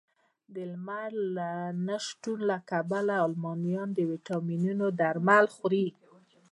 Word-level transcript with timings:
د 0.53 0.55
لمر 0.71 1.11
نه 1.87 1.97
شتون 2.05 2.39
له 2.49 2.57
کبله 2.69 3.15
المانیان 3.27 3.89
د 3.93 3.99
ویټامینونو 4.11 4.85
درمل 4.99 5.45
خوري 5.55 5.87